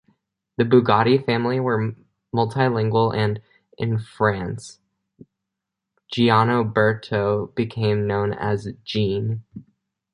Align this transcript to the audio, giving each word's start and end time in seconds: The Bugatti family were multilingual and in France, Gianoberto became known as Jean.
The 0.57 0.63
Bugatti 0.63 1.23
family 1.23 1.59
were 1.59 1.93
multilingual 2.35 3.15
and 3.15 3.39
in 3.77 3.99
France, 3.99 4.79
Gianoberto 6.11 7.53
became 7.53 8.07
known 8.07 8.33
as 8.33 8.67
Jean. 8.83 9.43